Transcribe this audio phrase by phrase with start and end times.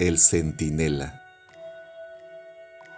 [0.00, 1.22] El Centinela.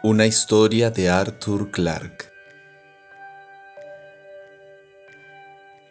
[0.03, 2.33] Una historia de Arthur Clarke.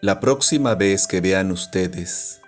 [0.02, 2.42] La próxima vez que vean ustedes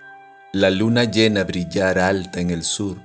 [0.54, 2.98] la luna llena brillar alta en el sur,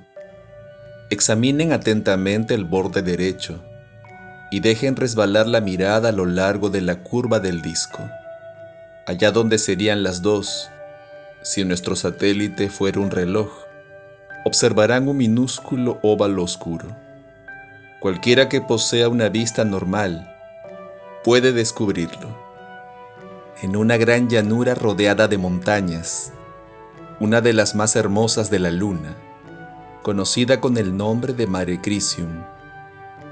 [1.11, 3.63] examinen atentamente el borde derecho
[4.49, 7.99] y dejen resbalar la mirada a lo largo de la curva del disco,
[9.05, 10.71] allá donde serían las dos
[11.43, 13.62] si nuestro satélite fuera un reloj
[14.45, 16.87] observarán un minúsculo óvalo oscuro.
[18.01, 20.29] Cualquiera que posea una vista normal
[21.23, 22.27] puede descubrirlo.
[23.61, 26.33] En una gran llanura rodeada de montañas,
[27.21, 29.15] una de las más hermosas de la luna,
[30.01, 32.43] conocida con el nombre de Mare Crisium,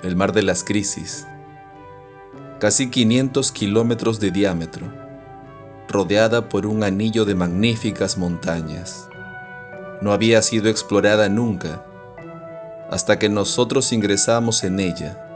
[0.03, 1.27] el mar de las crisis,
[2.59, 4.87] casi 500 kilómetros de diámetro,
[5.89, 9.10] rodeada por un anillo de magníficas montañas
[10.01, 11.85] no había sido explorada nunca
[12.89, 15.27] hasta que nosotros ingresamos en ella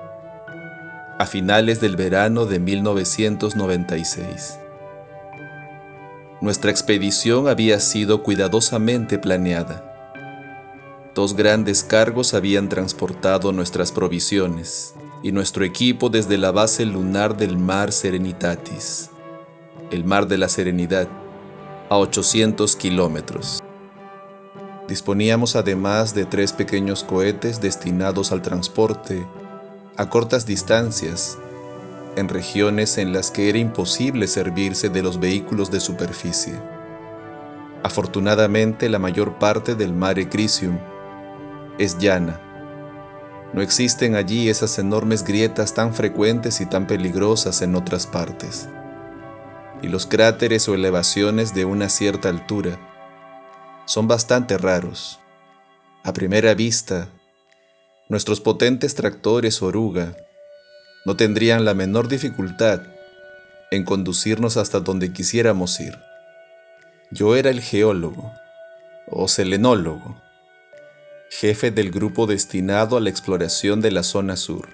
[1.17, 4.59] a finales del verano de 1996.
[6.41, 9.94] Nuestra expedición había sido cuidadosamente planeada.
[11.16, 17.57] Dos grandes cargos habían transportado nuestras provisiones y nuestro equipo desde la base lunar del
[17.57, 19.09] Mar Serenitatis,
[19.91, 21.07] el Mar de la Serenidad,
[21.89, 23.64] a 800 kilómetros.
[24.88, 29.25] Disponíamos además de tres pequeños cohetes destinados al transporte
[29.97, 31.39] a cortas distancias
[32.16, 36.53] en regiones en las que era imposible servirse de los vehículos de superficie.
[37.81, 40.78] Afortunadamente la mayor parte del Mare Crisium
[41.80, 42.39] es llana.
[43.53, 48.69] No existen allí esas enormes grietas tan frecuentes y tan peligrosas en otras partes.
[49.81, 52.78] Y los cráteres o elevaciones de una cierta altura
[53.86, 55.19] son bastante raros.
[56.03, 57.09] A primera vista,
[58.09, 60.16] nuestros potentes tractores oruga
[61.06, 62.81] no tendrían la menor dificultad
[63.72, 65.97] en conducirnos hasta donde quisiéramos ir.
[67.12, 68.31] Yo era el geólogo,
[69.07, 70.19] o selenólogo,
[71.29, 74.69] jefe del grupo destinado a la exploración de la zona sur.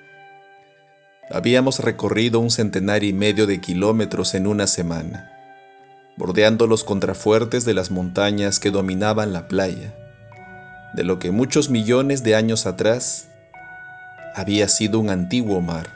[1.29, 5.40] Habíamos recorrido un centenar y medio de kilómetros en una semana
[6.17, 9.93] bordeando los contrafuertes de las montañas que dominaban la playa,
[10.93, 13.29] de lo que muchos millones de años atrás
[14.35, 15.87] había sido un antiguo mar.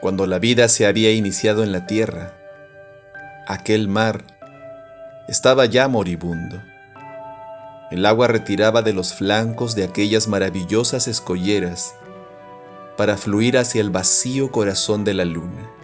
[0.00, 2.32] Cuando la vida se había iniciado en la tierra,
[3.46, 4.24] aquel mar
[5.28, 6.62] estaba ya moribundo.
[7.90, 11.94] El agua retiraba de los flancos de aquellas maravillosas escolleras
[12.96, 15.77] para fluir hacia el vacío corazón de la luna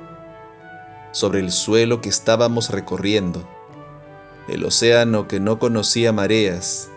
[1.14, 3.48] sobre el suelo que estábamos recorriendo.
[4.48, 6.88] El océano que no conocía mareas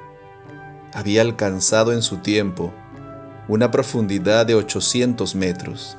[0.91, 2.73] había alcanzado en su tiempo
[3.47, 5.97] una profundidad de 800 metros.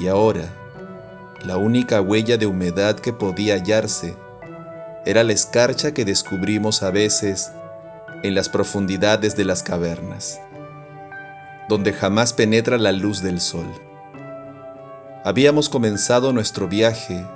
[0.00, 0.52] Y ahora,
[1.44, 4.16] la única huella de humedad que podía hallarse
[5.06, 7.52] era la escarcha que descubrimos a veces
[8.24, 10.40] en las profundidades de las cavernas,
[11.68, 13.85] donde jamás penetra la luz del sol.
[15.26, 17.26] Habíamos comenzado nuestro viaje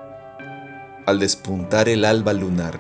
[1.07, 2.79] al despuntar el alba lunar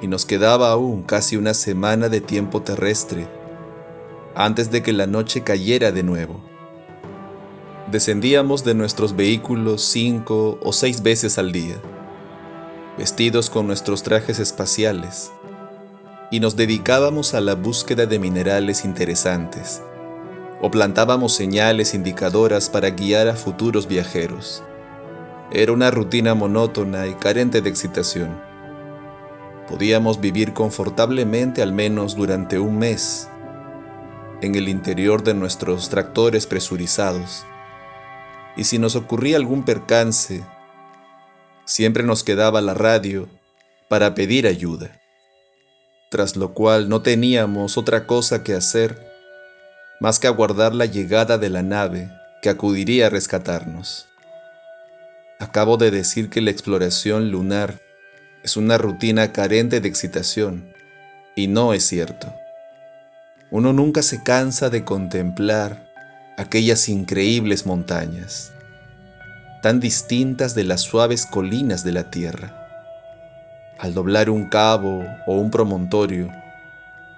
[0.00, 3.26] y nos quedaba aún casi una semana de tiempo terrestre
[4.36, 6.40] antes de que la noche cayera de nuevo.
[7.90, 11.82] Descendíamos de nuestros vehículos cinco o seis veces al día,
[12.96, 15.32] vestidos con nuestros trajes espaciales,
[16.30, 19.82] y nos dedicábamos a la búsqueda de minerales interesantes
[20.64, 24.62] o plantábamos señales indicadoras para guiar a futuros viajeros.
[25.52, 28.40] Era una rutina monótona y carente de excitación.
[29.68, 33.28] Podíamos vivir confortablemente al menos durante un mes
[34.40, 37.44] en el interior de nuestros tractores presurizados.
[38.56, 40.46] Y si nos ocurría algún percance,
[41.66, 43.28] siempre nos quedaba la radio
[43.90, 44.98] para pedir ayuda,
[46.10, 49.13] tras lo cual no teníamos otra cosa que hacer
[50.00, 52.10] más que aguardar la llegada de la nave
[52.42, 54.08] que acudiría a rescatarnos.
[55.38, 57.80] Acabo de decir que la exploración lunar
[58.42, 60.72] es una rutina carente de excitación,
[61.34, 62.32] y no es cierto.
[63.50, 65.90] Uno nunca se cansa de contemplar
[66.36, 68.52] aquellas increíbles montañas,
[69.62, 72.60] tan distintas de las suaves colinas de la Tierra.
[73.78, 76.30] Al doblar un cabo o un promontorio,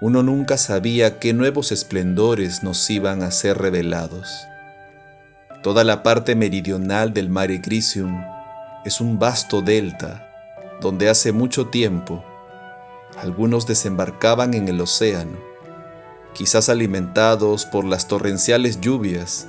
[0.01, 4.47] uno nunca sabía qué nuevos esplendores nos iban a ser revelados.
[5.63, 8.23] Toda la parte meridional del Mare Crisium
[8.85, 10.29] es un vasto delta
[10.81, 12.23] donde hace mucho tiempo
[13.17, 15.37] algunos desembarcaban en el océano
[16.37, 19.47] quizás alimentados por las torrenciales lluvias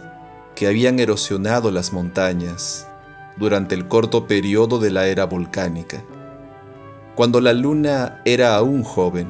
[0.54, 2.88] que habían erosionado las montañas
[3.36, 6.02] durante el corto periodo de la era volcánica.
[7.14, 9.28] Cuando la luna era aún joven,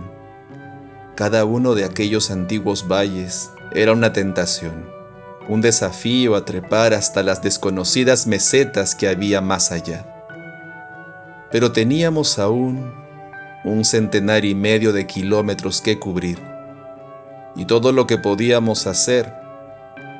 [1.19, 4.89] cada uno de aquellos antiguos valles era una tentación,
[5.49, 10.07] un desafío a trepar hasta las desconocidas mesetas que había más allá.
[11.51, 12.95] Pero teníamos aún
[13.65, 16.39] un centenar y medio de kilómetros que cubrir,
[17.57, 19.35] y todo lo que podíamos hacer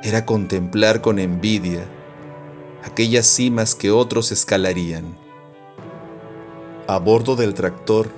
[0.03, 1.85] era contemplar con envidia
[2.83, 5.17] aquellas cimas que otros escalarían.
[6.87, 8.11] A bordo del tractor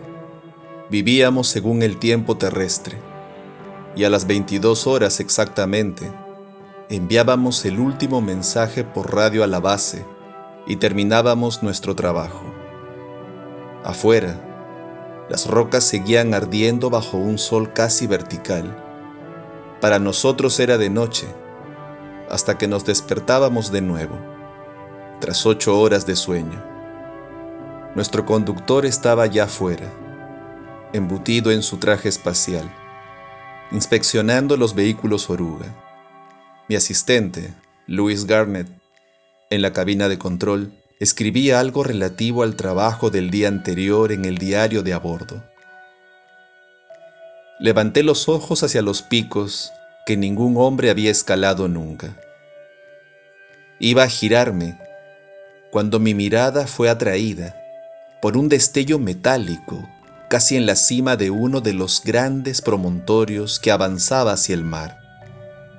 [0.91, 2.97] vivíamos según el tiempo terrestre
[3.95, 6.11] y a las 22 horas exactamente
[6.89, 10.05] enviábamos el último mensaje por radio a la base
[10.67, 12.43] y terminábamos nuestro trabajo.
[13.85, 14.35] Afuera,
[15.29, 18.75] las rocas seguían ardiendo bajo un sol casi vertical.
[19.79, 21.25] Para nosotros era de noche,
[22.29, 24.17] hasta que nos despertábamos de nuevo,
[25.21, 26.61] tras ocho horas de sueño.
[27.95, 29.89] Nuestro conductor estaba ya afuera,
[30.93, 32.69] embutido en su traje espacial,
[33.71, 35.75] inspeccionando los vehículos oruga.
[36.67, 37.53] Mi asistente,
[37.87, 38.67] Louis Garnett,
[39.49, 44.37] en la cabina de control, escribía algo relativo al trabajo del día anterior en el
[44.37, 45.43] diario de a bordo.
[47.59, 49.71] Levanté los ojos hacia los picos
[50.05, 52.17] que ningún hombre había escalado nunca.
[53.79, 54.77] Iba a girarme
[55.71, 57.55] cuando mi mirada fue atraída
[58.21, 59.87] por un destello metálico
[60.31, 64.97] casi en la cima de uno de los grandes promontorios que avanzaba hacia el mar,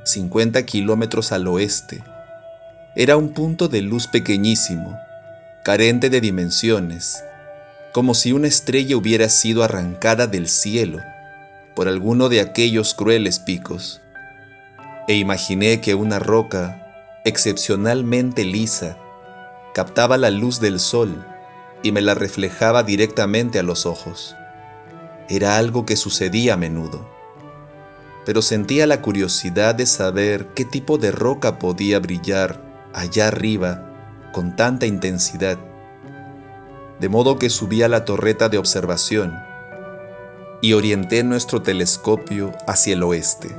[0.05, 2.05] 50 kilómetros al oeste.
[2.95, 5.01] Era un punto de luz pequeñísimo,
[5.65, 7.25] carente de dimensiones,
[7.93, 10.99] como si una estrella hubiera sido arrancada del cielo
[11.75, 14.03] por alguno de aquellos crueles picos
[15.09, 18.99] e imaginé que una roca excepcionalmente lisa
[19.73, 21.25] captaba la luz del sol
[21.83, 24.37] y me la reflejaba directamente a los ojos.
[25.33, 27.09] Era algo que sucedía a menudo,
[28.27, 32.61] pero sentía la curiosidad de saber qué tipo de roca podía brillar
[32.93, 33.83] allá arriba
[34.35, 35.57] con tanta intensidad,
[37.01, 39.35] de modo que subí a la torreta de observación
[40.61, 43.57] y orienté nuestro telescopio hacia el oeste.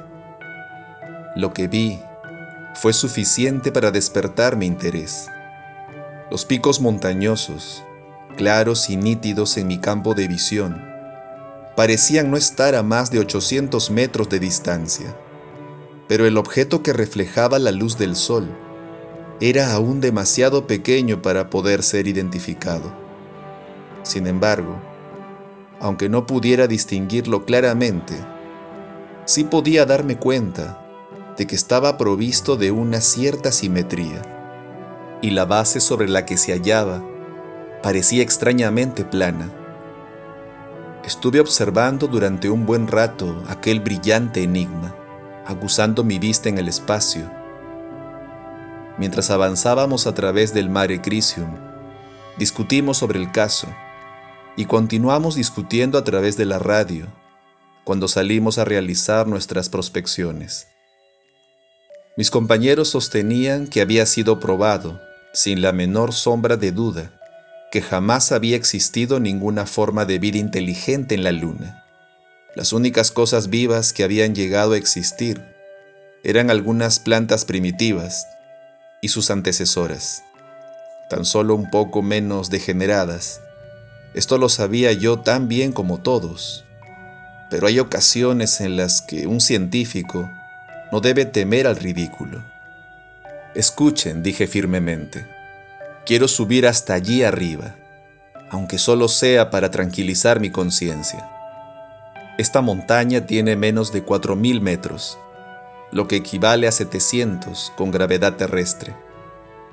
[1.36, 2.00] Lo que vi
[2.76, 5.28] fue suficiente para despertar mi interés.
[6.30, 7.84] Los picos montañosos,
[8.38, 10.93] claros y nítidos en mi campo de visión,
[11.76, 15.16] parecían no estar a más de 800 metros de distancia,
[16.08, 18.48] pero el objeto que reflejaba la luz del sol
[19.40, 22.94] era aún demasiado pequeño para poder ser identificado.
[24.04, 24.76] Sin embargo,
[25.80, 28.16] aunque no pudiera distinguirlo claramente,
[29.26, 30.80] sí podía darme cuenta
[31.38, 34.22] de que estaba provisto de una cierta simetría,
[35.22, 37.04] y la base sobre la que se hallaba
[37.82, 39.63] parecía extrañamente plana.
[41.04, 44.96] Estuve observando durante un buen rato aquel brillante enigma,
[45.46, 47.30] aguzando mi vista en el espacio.
[48.98, 51.58] Mientras avanzábamos a través del mare Crisium,
[52.38, 53.68] discutimos sobre el caso
[54.56, 57.08] y continuamos discutiendo a través de la radio
[57.84, 60.68] cuando salimos a realizar nuestras prospecciones.
[62.16, 65.02] Mis compañeros sostenían que había sido probado,
[65.34, 67.20] sin la menor sombra de duda,
[67.74, 71.84] que jamás había existido ninguna forma de vida inteligente en la Luna.
[72.54, 75.42] Las únicas cosas vivas que habían llegado a existir
[76.24, 78.28] eran algunas plantas primitivas
[79.02, 80.24] y sus antecesoras,
[81.10, 83.42] tan solo un poco menos degeneradas.
[84.14, 86.66] Esto lo sabía yo tan bien como todos,
[87.50, 90.30] pero hay ocasiones en las que un científico
[90.92, 92.46] no debe temer al ridículo.
[93.56, 95.26] Escuchen, dije firmemente,
[96.06, 97.76] quiero subir hasta allí arriba,
[98.50, 101.30] aunque solo sea para tranquilizar mi conciencia.
[102.38, 105.18] Esta montaña tiene menos de 4.000 metros,
[105.92, 108.96] lo que equivale a 700 con gravedad terrestre,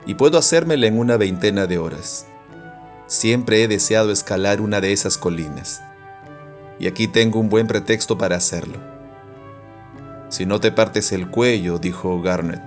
[0.06, 2.26] y puedo hacérmela en una veintena de horas.
[3.06, 5.82] Siempre he deseado escalar una de esas colinas,
[6.78, 8.78] y aquí tengo un buen pretexto para hacerlo.
[10.28, 12.62] Si no te partes el cuello, dijo Garnet,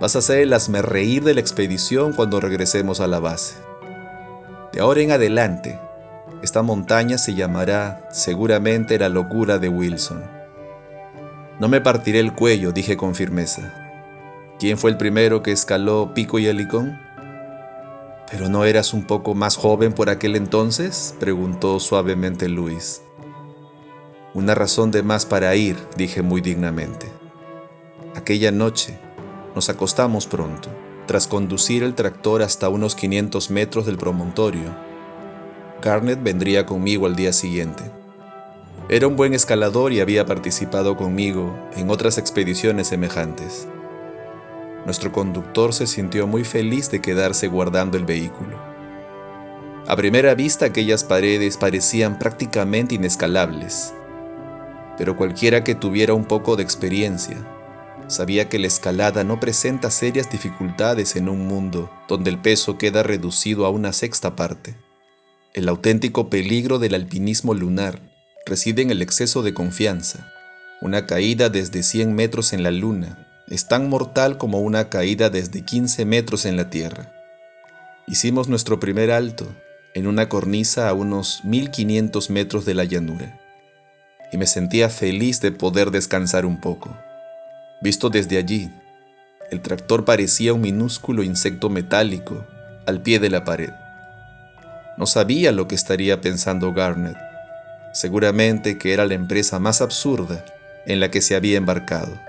[0.00, 3.56] vas a ser el reír de la expedición cuando regresemos a la base.
[4.72, 5.78] De ahora en adelante,
[6.42, 10.22] esta montaña se llamará seguramente la locura de Wilson.
[11.60, 13.74] No me partiré el cuello, dije con firmeza.
[14.58, 16.98] ¿Quién fue el primero que escaló Pico y Helicón?
[18.30, 21.14] ¿Pero no eras un poco más joven por aquel entonces?
[21.20, 23.02] preguntó suavemente Luis.
[24.32, 27.06] Una razón de más para ir, dije muy dignamente.
[28.14, 28.98] Aquella noche
[29.54, 30.68] nos acostamos pronto,
[31.06, 34.74] tras conducir el tractor hasta unos 500 metros del promontorio.
[35.82, 37.84] Garnet vendría conmigo al día siguiente.
[38.88, 43.66] Era un buen escalador y había participado conmigo en otras expediciones semejantes.
[44.84, 48.56] Nuestro conductor se sintió muy feliz de quedarse guardando el vehículo.
[49.86, 53.92] A primera vista aquellas paredes parecían prácticamente inescalables,
[54.96, 57.36] pero cualquiera que tuviera un poco de experiencia
[58.10, 63.02] sabía que la escalada no presenta serias dificultades en un mundo donde el peso queda
[63.02, 64.76] reducido a una sexta parte.
[65.54, 68.00] El auténtico peligro del alpinismo lunar
[68.46, 70.32] reside en el exceso de confianza.
[70.80, 75.64] Una caída desde 100 metros en la luna es tan mortal como una caída desde
[75.64, 77.12] 15 metros en la Tierra.
[78.06, 79.46] Hicimos nuestro primer alto
[79.94, 83.40] en una cornisa a unos 1500 metros de la llanura,
[84.32, 86.96] y me sentía feliz de poder descansar un poco.
[87.82, 88.70] Visto desde allí,
[89.50, 92.46] el tractor parecía un minúsculo insecto metálico
[92.86, 93.70] al pie de la pared.
[94.98, 97.16] No sabía lo que estaría pensando Garnet.
[97.94, 100.44] Seguramente que era la empresa más absurda
[100.84, 102.20] en la que se había embarcado.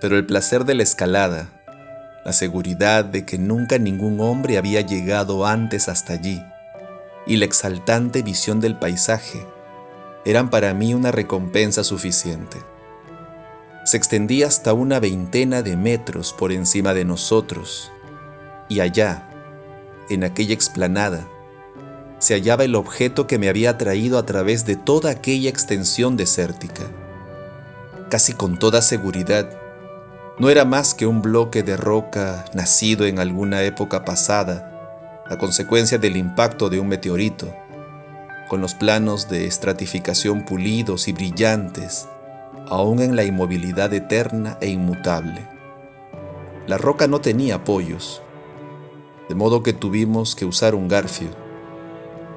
[0.00, 1.48] Pero el placer de la escalada,
[2.24, 6.42] la seguridad de que nunca ningún hombre había llegado antes hasta allí,
[7.24, 9.46] y la exaltante visión del paisaje
[10.24, 12.58] eran para mí una recompensa suficiente
[13.86, 17.92] se extendía hasta una veintena de metros por encima de nosotros,
[18.68, 19.30] y allá,
[20.10, 21.28] en aquella explanada,
[22.18, 26.82] se hallaba el objeto que me había traído a través de toda aquella extensión desértica.
[28.10, 29.56] Casi con toda seguridad,
[30.40, 35.98] no era más que un bloque de roca nacido en alguna época pasada, a consecuencia
[35.98, 37.54] del impacto de un meteorito,
[38.48, 42.08] con los planos de estratificación pulidos y brillantes,
[42.68, 45.48] aún en la inmovilidad eterna e inmutable.
[46.66, 48.22] La roca no tenía apoyos,
[49.28, 51.28] de modo que tuvimos que usar un garfio.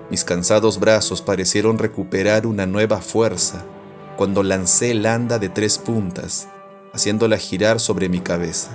[0.10, 3.64] Mis cansados brazos parecieron recuperar una nueva fuerza
[4.18, 6.48] cuando lancé el anda de tres puntas,
[6.94, 8.72] haciéndola girar sobre mi cabeza.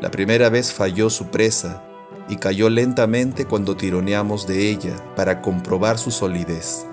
[0.00, 1.82] La primera vez falló su presa
[2.28, 6.86] y cayó lentamente cuando tironeamos de ella para comprobar su solidez.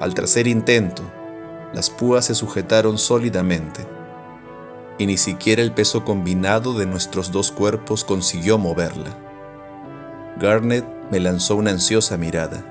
[0.00, 1.02] Al tercer intento,
[1.76, 3.86] las púas se sujetaron sólidamente,
[4.96, 9.14] y ni siquiera el peso combinado de nuestros dos cuerpos consiguió moverla.
[10.38, 12.64] Garnet me lanzó una ansiosa mirada.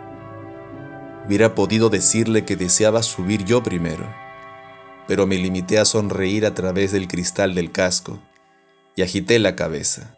[1.23, 4.11] Hubiera podido decirle que deseaba subir yo primero,
[5.07, 8.19] pero me limité a sonreír a través del cristal del casco
[8.95, 10.17] y agité la cabeza.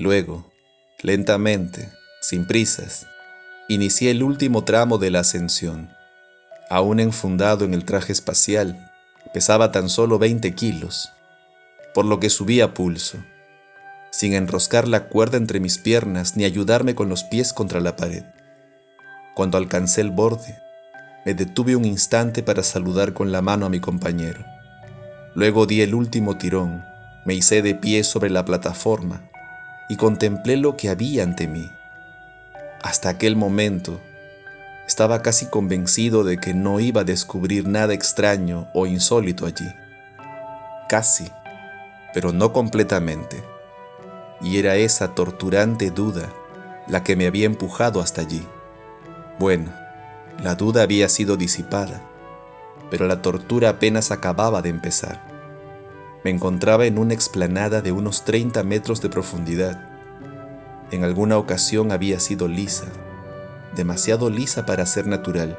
[0.00, 0.50] Luego,
[1.00, 3.06] lentamente, sin prisas,
[3.68, 5.90] inicié el último tramo de la ascensión
[6.70, 8.90] aún enfundado en el traje espacial,
[9.32, 11.12] pesaba tan solo 20 kilos,
[11.94, 13.18] por lo que subía a pulso,
[14.10, 18.24] sin enroscar la cuerda entre mis piernas ni ayudarme con los pies contra la pared.
[19.34, 20.58] Cuando alcancé el borde,
[21.24, 24.44] me detuve un instante para saludar con la mano a mi compañero.
[25.34, 26.84] Luego di el último tirón,
[27.24, 29.28] me hice de pie sobre la plataforma
[29.88, 31.70] y contemplé lo que había ante mí.
[32.82, 34.00] Hasta aquel momento,
[34.86, 39.68] estaba casi convencido de que no iba a descubrir nada extraño o insólito allí.
[40.88, 41.30] Casi,
[42.12, 43.42] pero no completamente.
[44.40, 46.28] Y era esa torturante duda
[46.86, 48.46] la que me había empujado hasta allí.
[49.38, 49.72] Bueno,
[50.42, 52.02] la duda había sido disipada,
[52.90, 55.20] pero la tortura apenas acababa de empezar.
[56.24, 59.88] Me encontraba en una explanada de unos 30 metros de profundidad.
[60.90, 62.86] En alguna ocasión había sido lisa,
[63.74, 65.58] demasiado lisa para ser natural,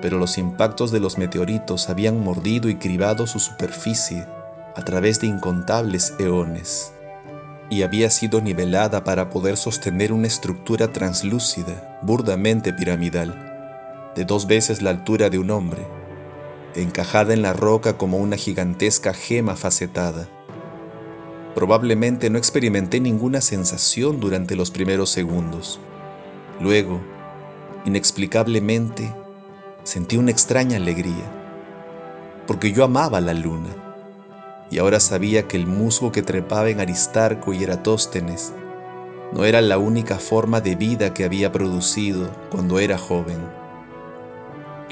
[0.00, 4.26] pero los impactos de los meteoritos habían mordido y cribado su superficie
[4.74, 6.92] a través de incontables eones,
[7.70, 14.82] y había sido nivelada para poder sostener una estructura translúcida, burdamente piramidal, de dos veces
[14.82, 15.86] la altura de un hombre,
[16.74, 20.28] encajada en la roca como una gigantesca gema facetada.
[21.54, 25.80] Probablemente no experimenté ninguna sensación durante los primeros segundos.
[26.60, 27.00] Luego,
[27.84, 29.12] inexplicablemente,
[29.82, 31.24] sentí una extraña alegría,
[32.46, 33.70] porque yo amaba la luna,
[34.70, 38.52] y ahora sabía que el musgo que trepaba en Aristarco y Eratóstenes
[39.32, 43.38] no era la única forma de vida que había producido cuando era joven.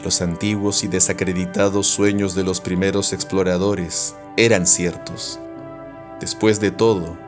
[0.02, 5.38] Los antiguos y desacreditados sueños de los primeros exploradores eran ciertos.
[6.20, 7.18] Después de todo,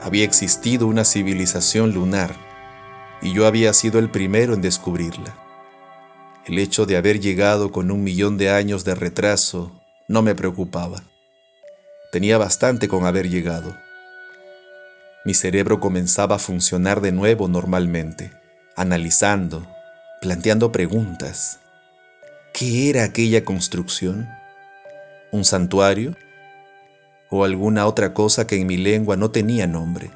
[0.00, 2.47] había existido una civilización lunar
[3.20, 5.36] y yo había sido el primero en descubrirla.
[6.46, 9.72] El hecho de haber llegado con un millón de años de retraso
[10.08, 11.02] no me preocupaba.
[12.10, 13.76] Tenía bastante con haber llegado.
[15.24, 18.32] Mi cerebro comenzaba a funcionar de nuevo normalmente,
[18.76, 19.66] analizando,
[20.22, 21.60] planteando preguntas.
[22.54, 24.26] ¿Qué era aquella construcción?
[25.30, 26.16] ¿Un santuario?
[27.28, 30.10] ¿O alguna otra cosa que en mi lengua no tenía nombre?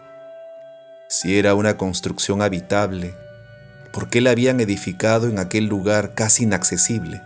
[1.13, 3.15] Si era una construcción habitable,
[3.93, 7.21] ¿por qué la habían edificado en aquel lugar casi inaccesible?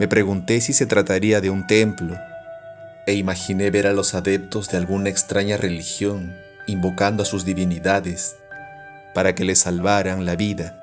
[0.00, 2.18] Me pregunté si se trataría de un templo
[3.06, 6.34] e imaginé ver a los adeptos de alguna extraña religión
[6.66, 8.34] invocando a sus divinidades
[9.14, 10.74] para que les salvaran la vida,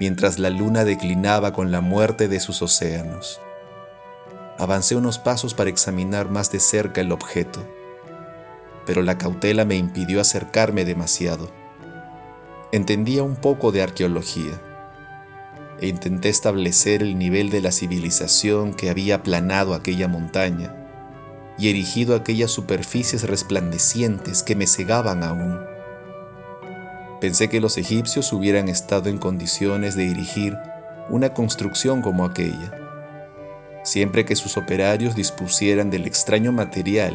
[0.00, 3.38] mientras la luna declinaba con la muerte de sus océanos.
[4.56, 7.68] Avancé unos pasos para examinar más de cerca el objeto,
[8.86, 11.50] pero la cautela me impidió acercarme demasiado.
[12.72, 14.60] Entendía un poco de arqueología
[15.80, 20.74] e intenté establecer el nivel de la civilización que había aplanado aquella montaña
[21.58, 25.58] y erigido aquellas superficies resplandecientes que me cegaban aún.
[27.20, 30.56] Pensé que los egipcios hubieran estado en condiciones de erigir
[31.08, 32.72] una construcción como aquella,
[33.84, 37.14] siempre que sus operarios dispusieran del extraño material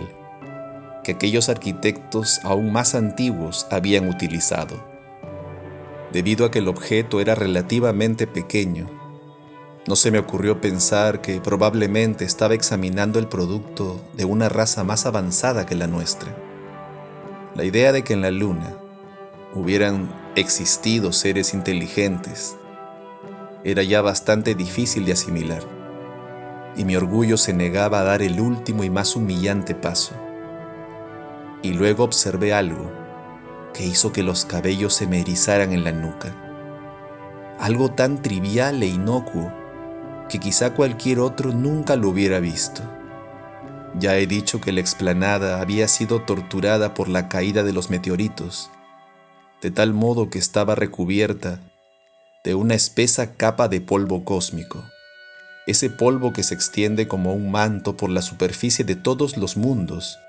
[1.08, 4.84] que aquellos arquitectos aún más antiguos habían utilizado.
[6.12, 8.90] Debido a que el objeto era relativamente pequeño,
[9.88, 15.06] no se me ocurrió pensar que probablemente estaba examinando el producto de una raza más
[15.06, 16.36] avanzada que la nuestra.
[17.56, 18.76] La idea de que en la Luna
[19.56, 22.58] hubieran existido seres inteligentes
[23.64, 25.64] era ya bastante difícil de asimilar,
[26.76, 30.27] y mi orgullo se negaba a dar el último y más humillante paso.
[31.62, 32.92] Y luego observé algo
[33.74, 36.36] que hizo que los cabellos se me erizaran en la nuca.
[37.60, 39.52] Algo tan trivial e inocuo
[40.30, 42.82] que quizá cualquier otro nunca lo hubiera visto.
[44.00, 48.70] Ya he dicho que la explanada había sido torturada por la caída de los meteoritos,
[49.62, 51.60] de tal modo que estaba recubierta
[52.44, 54.84] de una espesa capa de polvo cósmico,
[55.66, 60.20] ese polvo que se extiende como un manto por la superficie de todos los mundos,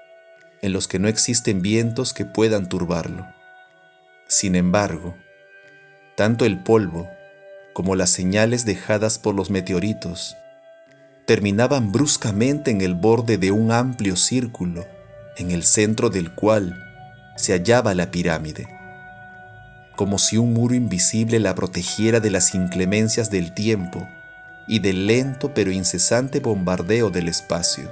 [0.63, 3.27] en los que no existen vientos que puedan turbarlo.
[4.27, 5.15] Sin embargo,
[6.17, 7.09] tanto el polvo
[7.73, 10.37] como las señales dejadas por los meteoritos,
[11.27, 14.85] terminaban bruscamente en el borde de un amplio círculo,
[15.37, 16.83] en el centro del cual
[17.37, 18.67] se hallaba la pirámide,
[19.95, 24.09] como si un muro invisible la protegiera de las inclemencias del tiempo
[24.67, 27.91] y del lento pero incesante bombardeo del espacio.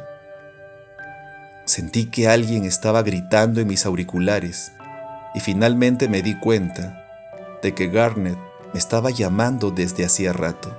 [1.66, 4.70] Sentí que alguien estaba gritando en mis auriculares
[5.34, 7.04] y finalmente me di cuenta
[7.60, 8.38] de que Garnet
[8.72, 10.78] estaba llamando desde hacía rato.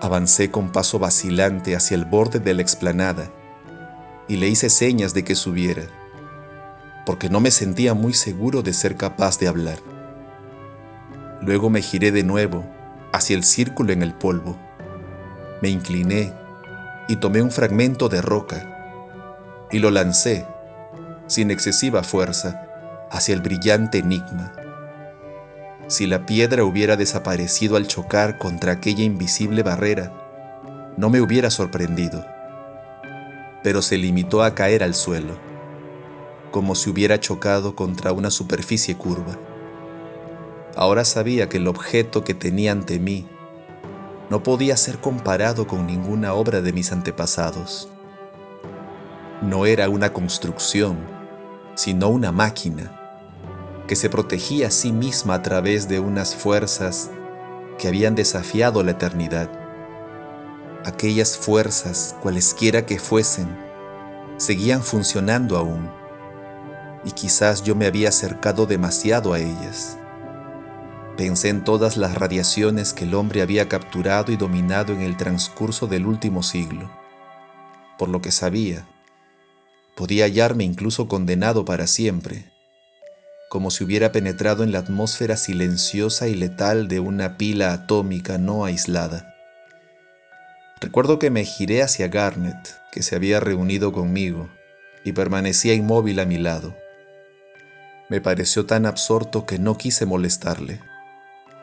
[0.00, 3.28] Avancé con paso vacilante hacia el borde de la explanada
[4.28, 5.82] y le hice señas de que subiera,
[7.04, 9.80] porque no me sentía muy seguro de ser capaz de hablar.
[11.42, 12.64] Luego me giré de nuevo
[13.12, 14.56] hacia el círculo en el polvo.
[15.60, 16.32] Me incliné
[17.08, 18.67] y tomé un fragmento de roca
[19.70, 20.46] y lo lancé,
[21.26, 22.64] sin excesiva fuerza,
[23.10, 24.52] hacia el brillante enigma.
[25.86, 30.12] Si la piedra hubiera desaparecido al chocar contra aquella invisible barrera,
[30.96, 32.24] no me hubiera sorprendido,
[33.62, 35.34] pero se limitó a caer al suelo,
[36.50, 39.38] como si hubiera chocado contra una superficie curva.
[40.76, 43.26] Ahora sabía que el objeto que tenía ante mí
[44.30, 47.88] no podía ser comparado con ninguna obra de mis antepasados.
[49.40, 50.96] No era una construcción,
[51.76, 52.92] sino una máquina
[53.86, 57.10] que se protegía a sí misma a través de unas fuerzas
[57.78, 59.48] que habían desafiado la eternidad.
[60.84, 63.48] Aquellas fuerzas, cualesquiera que fuesen,
[64.38, 65.88] seguían funcionando aún,
[67.04, 69.96] y quizás yo me había acercado demasiado a ellas.
[71.16, 75.86] Pensé en todas las radiaciones que el hombre había capturado y dominado en el transcurso
[75.86, 76.90] del último siglo.
[77.96, 78.86] Por lo que sabía,
[79.98, 82.46] podía hallarme incluso condenado para siempre
[83.48, 88.64] como si hubiera penetrado en la atmósfera silenciosa y letal de una pila atómica no
[88.64, 89.34] aislada.
[90.80, 94.48] Recuerdo que me giré hacia Garnet, que se había reunido conmigo,
[95.02, 96.76] y permanecía inmóvil a mi lado.
[98.10, 100.80] Me pareció tan absorto que no quise molestarle,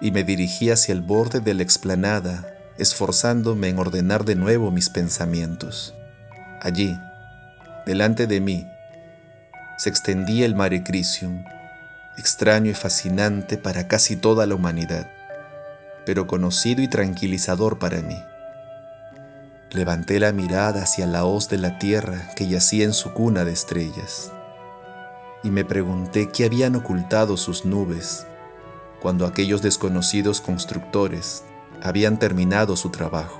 [0.01, 4.89] y me dirigí hacia el borde de la explanada, esforzándome en ordenar de nuevo mis
[4.89, 5.93] pensamientos.
[6.61, 6.97] Allí,
[7.85, 8.67] delante de mí,
[9.77, 11.43] se extendía el Mare Crisium,
[12.17, 15.09] extraño y fascinante para casi toda la humanidad.
[16.05, 18.21] pero conocido y tranquilizador para mí.
[19.71, 23.51] Levanté la mirada hacia la hoz de la tierra que yacía en su cuna de
[23.51, 24.31] estrellas
[25.45, 28.25] y me pregunté qué habían ocultado sus nubes
[28.99, 31.43] cuando aquellos desconocidos constructores
[31.83, 33.39] habían terminado su trabajo.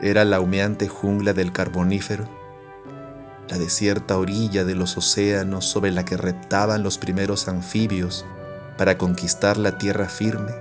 [0.00, 2.28] Era la humeante jungla del carbonífero,
[3.48, 8.24] la desierta orilla de los océanos sobre la que reptaban los primeros anfibios
[8.76, 10.52] para conquistar la tierra firme,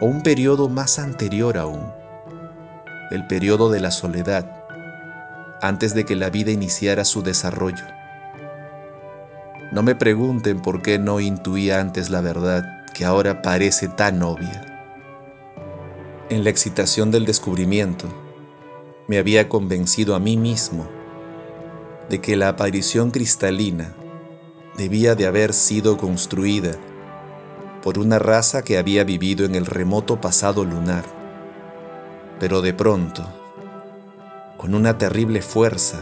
[0.00, 2.02] o un periodo más anterior aún
[3.12, 4.64] el periodo de la soledad,
[5.60, 7.84] antes de que la vida iniciara su desarrollo.
[9.70, 12.64] No me pregunten por qué no intuía antes la verdad
[12.94, 14.66] que ahora parece tan obvia.
[16.30, 18.08] En la excitación del descubrimiento,
[19.08, 20.88] me había convencido a mí mismo
[22.12, 23.92] de que la aparición cristalina
[24.76, 26.76] debía de haber sido construida
[27.82, 31.04] por una raza que había vivido en el remoto pasado lunar
[32.42, 33.24] pero de pronto,
[34.58, 36.00] con una terrible fuerza,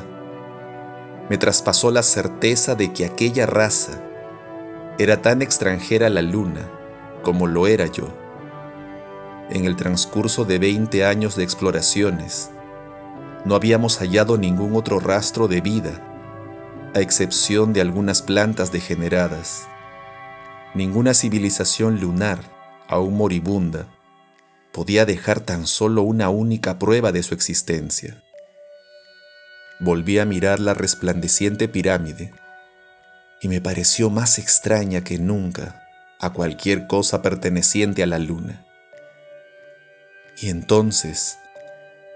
[1.28, 4.02] me traspasó la certeza de que aquella raza
[4.98, 6.66] era tan extranjera a la luna
[7.22, 8.08] como lo era yo.
[9.50, 12.50] En el transcurso de 20 años de exploraciones,
[13.44, 16.00] no habíamos hallado ningún otro rastro de vida,
[16.94, 19.66] a excepción de algunas plantas degeneradas.
[20.74, 22.38] Ninguna civilización lunar,
[22.88, 23.86] aún moribunda,
[24.72, 28.22] podía dejar tan solo una única prueba de su existencia.
[29.80, 32.32] Volví a mirar la resplandeciente pirámide
[33.40, 35.82] y me pareció más extraña que nunca
[36.20, 38.66] a cualquier cosa perteneciente a la luna.
[40.36, 41.38] Y entonces,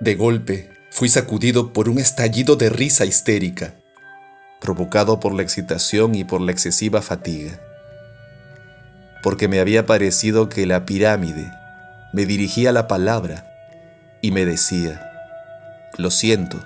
[0.00, 3.74] de golpe, fui sacudido por un estallido de risa histérica,
[4.60, 7.58] provocado por la excitación y por la excesiva fatiga,
[9.20, 11.52] porque me había parecido que la pirámide
[12.12, 13.44] me dirigía la palabra
[14.20, 15.10] y me decía,
[15.98, 16.64] lo siento,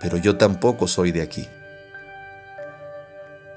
[0.00, 1.46] pero yo tampoco soy de aquí.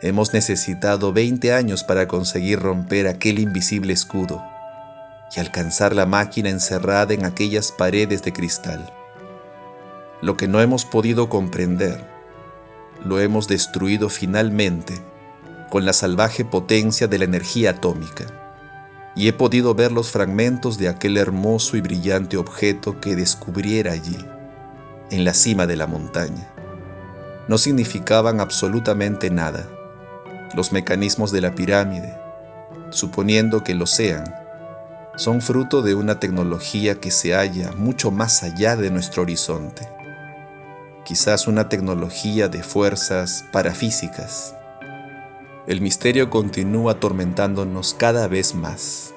[0.02, 4.44] Hemos necesitado 20 años para conseguir romper aquel invisible escudo
[5.34, 8.92] y alcanzar la máquina encerrada en aquellas paredes de cristal.
[10.22, 12.08] Lo que no hemos podido comprender,
[13.06, 14.96] lo hemos destruido finalmente
[15.70, 18.26] con la salvaje potencia de la energía atómica
[19.16, 24.18] y he podido ver los fragmentos de aquel hermoso y brillante objeto que descubriera allí,
[25.10, 26.48] en la cima de la montaña.
[27.48, 29.68] No significaban absolutamente nada.
[30.56, 32.16] Los mecanismos de la pirámide,
[32.92, 34.36] suponiendo que lo sean,
[35.16, 39.97] son fruto de una tecnología que se halla mucho más allá de nuestro horizonte.
[41.08, 44.54] Quizás una tecnología de fuerzas parafísicas
[45.66, 49.14] el misterio continúa atormentándonos cada vez más.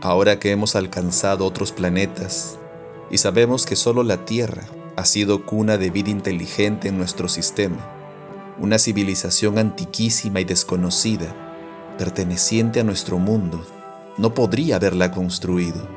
[0.00, 2.56] Ahora que hemos alcanzado otros planetas
[3.10, 4.62] y sabemos que solo la Tierra
[4.94, 7.84] ha sido cuna de vida inteligente en nuestro sistema,
[8.60, 11.34] una civilización antiquísima y desconocida,
[11.98, 13.64] perteneciente a nuestro mundo,
[14.18, 15.88] no podría haberla construido,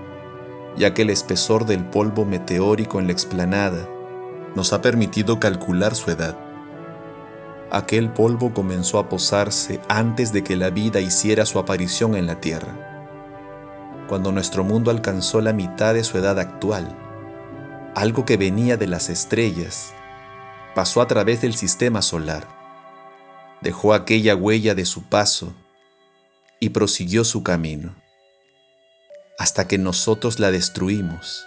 [0.77, 3.87] ya que el espesor del polvo meteórico en la explanada
[4.55, 6.37] nos ha permitido calcular su edad
[7.71, 12.39] aquel polvo comenzó a posarse antes de que la vida hiciera su aparición en la
[12.39, 14.05] Tierra.
[14.07, 16.95] Cuando nuestro mundo alcanzó la mitad de su edad actual,
[17.95, 19.93] algo que venía de las estrellas
[20.75, 22.47] pasó a través del sistema solar,
[23.61, 25.53] dejó aquella huella de su paso
[26.59, 27.95] y prosiguió su camino,
[29.39, 31.45] hasta que nosotros la destruimos.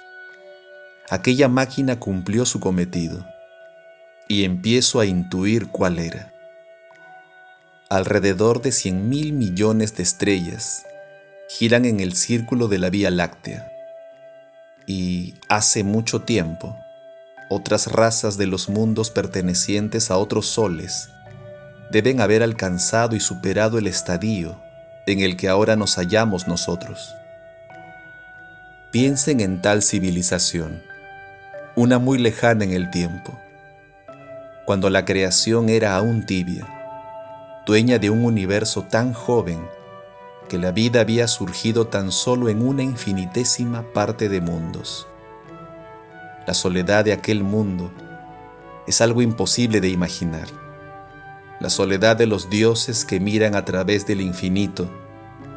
[1.11, 3.27] Aquella máquina cumplió su cometido
[4.29, 6.33] y empiezo a intuir cuál era.
[7.89, 10.87] Alrededor de 100 mil millones de estrellas
[11.49, 13.73] giran en el círculo de la Vía Láctea.
[14.87, 16.77] Y hace mucho tiempo,
[17.49, 21.11] otras razas de los mundos pertenecientes a otros soles
[21.91, 24.63] deben haber alcanzado y superado el estadio
[25.09, 27.17] en el que ahora nos hallamos nosotros.
[28.93, 30.89] Piensen en tal civilización,
[31.77, 33.39] una muy lejana en el tiempo
[34.71, 36.65] cuando la creación era aún tibia,
[37.67, 39.67] dueña de un universo tan joven
[40.49, 45.09] que la vida había surgido tan solo en una infinitésima parte de mundos.
[46.47, 47.91] La soledad de aquel mundo
[48.87, 50.47] es algo imposible de imaginar.
[51.59, 54.89] La soledad de los dioses que miran a través del infinito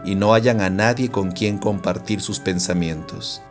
[0.04, 3.43] y no hallan a nadie con quien compartir sus pensamientos.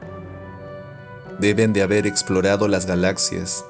[1.39, 3.65] Deben de haber explorado las galaxias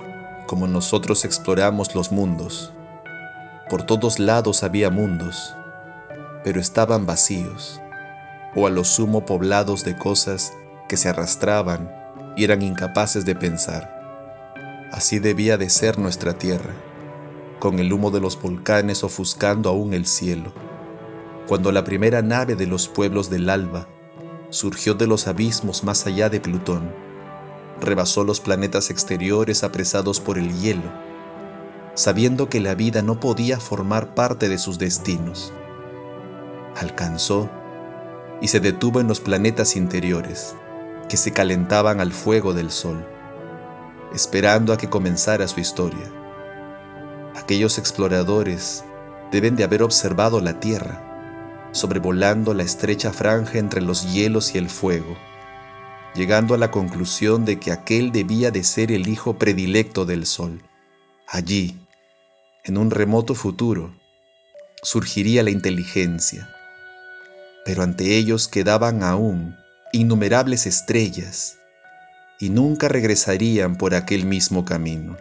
[0.47, 2.73] como nosotros exploramos los mundos.
[3.71, 5.57] Por todos lados había mundos,
[6.45, 7.81] pero estaban vacíos.
[8.55, 10.53] o a lo sumo poblados de cosas
[10.87, 11.91] que se arrastraban
[12.37, 14.03] y eran incapaces de pensar.
[14.93, 16.75] Así debía de ser nuestra tierra,
[17.59, 20.53] con el humo de los volcanes ofuscando aún el cielo,
[21.47, 23.89] cuando la primera nave de los pueblos del alba
[24.51, 26.93] surgió de los abismos más allá de Plutón,
[27.83, 30.91] rebasó los planetas exteriores apresados por el hielo,
[31.95, 35.53] sabiendo que la vida no podía formar parte de sus destinos.
[36.81, 37.51] Alcanzó
[38.41, 40.55] y se detuvo en los planetas interiores,
[41.09, 43.07] que se calentaban al fuego del sol,
[44.15, 46.11] esperando a que comenzara su historia.
[47.37, 48.85] Aquellos exploradores
[49.31, 54.69] deben de haber observado la Tierra, sobrevolando la estrecha franja entre los hielos y el
[54.69, 55.17] fuego,
[56.15, 60.63] llegando a la conclusión de que aquel debía de ser el hijo predilecto del Sol.
[61.27, 61.79] Allí,
[62.65, 63.95] en un remoto futuro,
[64.83, 66.49] surgiría la inteligencia,
[67.65, 69.57] pero ante ellos quedaban aún
[69.93, 71.59] innumerables estrellas
[72.39, 75.17] y nunca regresarían por aquel mismo camino.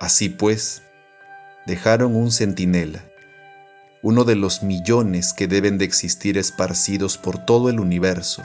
[0.00, 0.82] Así pues,
[1.66, 3.04] dejaron un centinela,
[4.02, 8.42] uno de los millones que deben de existir esparcidos por todo el universo,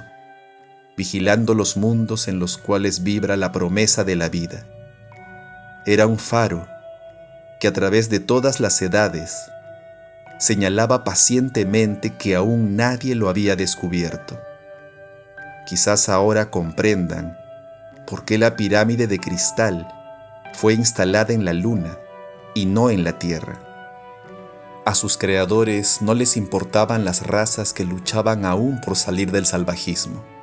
[0.98, 4.66] vigilando los mundos en los cuales vibra la promesa de la vida.
[5.86, 6.68] Era un faro
[7.60, 9.36] que a través de todas las edades
[10.40, 14.40] señalaba pacientemente que aún nadie lo había descubierto.
[15.68, 17.38] Quizás ahora comprendan
[18.08, 19.88] por qué la pirámide de cristal
[20.54, 21.98] fue instalada en la luna
[22.56, 23.62] y no en la tierra.
[24.86, 30.37] A sus creadores no les importaban las razas que luchaban aún por salir del salvajismo.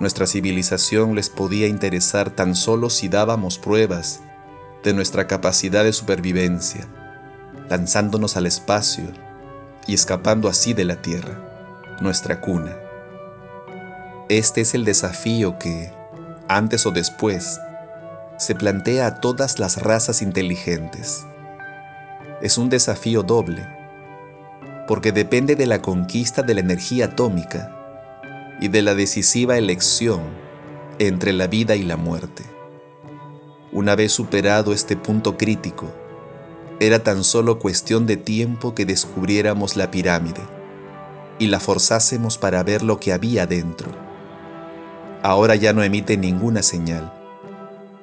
[0.00, 4.20] Nuestra civilización les podía interesar tan solo si dábamos pruebas
[4.82, 6.88] de nuestra capacidad de supervivencia,
[7.68, 9.04] lanzándonos al espacio
[9.86, 11.38] y escapando así de la Tierra,
[12.00, 12.76] nuestra cuna.
[14.28, 15.92] Este es el desafío que,
[16.48, 17.60] antes o después,
[18.38, 21.26] se plantea a todas las razas inteligentes
[22.40, 23.66] es un desafío doble,
[24.88, 27.76] porque depende de la conquista de la energía atómica
[28.60, 30.20] y de la decisiva elección
[30.98, 32.44] entre la vida y la muerte.
[33.72, 35.86] Una vez superado este punto crítico,
[36.80, 40.40] era tan solo cuestión de tiempo que descubriéramos la pirámide
[41.38, 43.90] y la forzásemos para ver lo que había dentro.
[45.22, 47.12] Ahora ya no emite ninguna señal,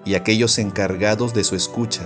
[0.05, 2.03] y aquellos encargados de su escucha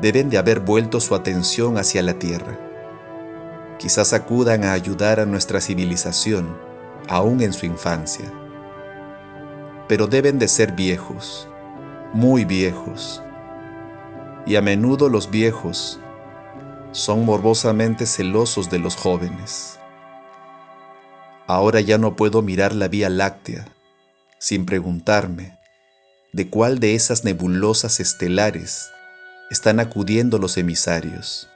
[0.00, 2.58] deben de haber vuelto su atención hacia la tierra.
[3.78, 6.71] Quizás acudan a ayudar a nuestra civilización,
[7.08, 8.32] aún en su infancia.
[9.88, 11.48] Pero deben de ser viejos,
[12.12, 13.22] muy viejos.
[14.46, 16.00] Y a menudo los viejos
[16.92, 19.78] son morbosamente celosos de los jóvenes.
[21.46, 23.66] Ahora ya no puedo mirar la Vía Láctea
[24.38, 25.58] sin preguntarme
[26.32, 28.90] de cuál de esas nebulosas estelares
[29.50, 31.48] están acudiendo los emisarios.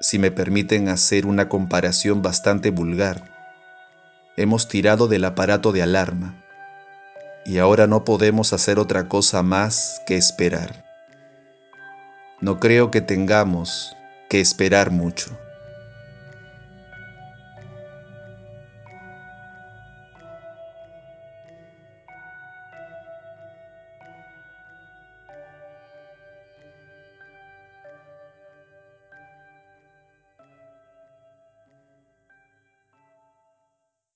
[0.00, 3.31] Si me permiten hacer una comparación bastante vulgar,
[4.36, 6.34] hemos tirado del aparato de alarma
[7.44, 10.84] y ahora no podemos hacer otra cosa más que esperar.
[12.40, 13.96] No creo que tengamos
[14.28, 15.38] que esperar mucho.